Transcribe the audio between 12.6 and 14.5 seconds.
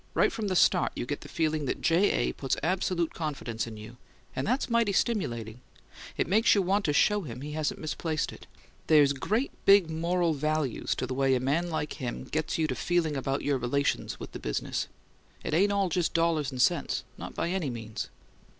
to feeling about your relations with the